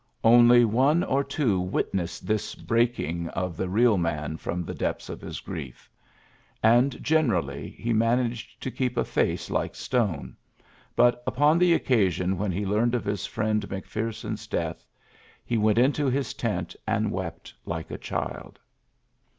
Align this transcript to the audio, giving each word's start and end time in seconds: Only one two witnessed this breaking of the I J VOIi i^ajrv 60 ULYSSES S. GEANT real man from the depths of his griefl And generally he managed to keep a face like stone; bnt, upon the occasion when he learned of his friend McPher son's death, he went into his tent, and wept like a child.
Only 0.23 0.65
one 0.65 1.05
two 1.29 1.59
witnessed 1.59 2.25
this 2.25 2.55
breaking 2.55 3.27
of 3.29 3.55
the 3.55 3.65
I 3.65 3.67
J 3.67 3.69
VOIi 3.69 3.69
i^ajrv 3.69 3.69
60 3.69 3.69
ULYSSES 3.69 3.69
S. 3.69 3.69
GEANT 3.69 3.75
real 3.75 3.97
man 4.31 4.37
from 4.37 4.63
the 4.63 4.73
depths 4.73 5.09
of 5.09 5.21
his 5.21 5.41
griefl 5.41 5.87
And 6.63 7.03
generally 7.03 7.69
he 7.77 7.93
managed 7.93 8.61
to 8.63 8.71
keep 8.71 8.97
a 8.97 9.05
face 9.05 9.51
like 9.51 9.75
stone; 9.75 10.35
bnt, 10.97 11.17
upon 11.27 11.59
the 11.59 11.75
occasion 11.75 12.39
when 12.39 12.51
he 12.51 12.65
learned 12.65 12.95
of 12.95 13.05
his 13.05 13.27
friend 13.27 13.61
McPher 13.69 14.11
son's 14.11 14.47
death, 14.47 14.87
he 15.45 15.59
went 15.59 15.77
into 15.77 16.07
his 16.07 16.33
tent, 16.33 16.75
and 16.87 17.11
wept 17.11 17.53
like 17.67 17.91
a 17.91 17.99
child. 17.99 18.57